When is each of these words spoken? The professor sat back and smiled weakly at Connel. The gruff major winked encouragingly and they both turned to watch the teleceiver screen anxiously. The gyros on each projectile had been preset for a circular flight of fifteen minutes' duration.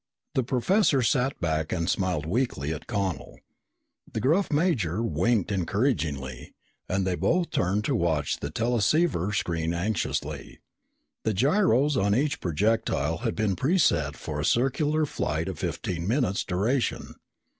The 0.33 0.41
professor 0.41 1.03
sat 1.03 1.39
back 1.39 1.71
and 1.71 1.87
smiled 1.87 2.25
weakly 2.25 2.73
at 2.73 2.87
Connel. 2.87 3.39
The 4.11 4.19
gruff 4.19 4.51
major 4.51 5.03
winked 5.03 5.51
encouragingly 5.51 6.55
and 6.89 7.05
they 7.05 7.13
both 7.13 7.51
turned 7.51 7.83
to 7.83 7.93
watch 7.95 8.39
the 8.39 8.49
teleceiver 8.49 9.31
screen 9.31 9.75
anxiously. 9.75 10.57
The 11.21 11.35
gyros 11.35 11.97
on 11.97 12.15
each 12.15 12.39
projectile 12.41 13.17
had 13.19 13.35
been 13.35 13.55
preset 13.55 14.15
for 14.15 14.39
a 14.39 14.43
circular 14.43 15.05
flight 15.05 15.47
of 15.47 15.59
fifteen 15.59 16.07
minutes' 16.07 16.43
duration. 16.45 17.13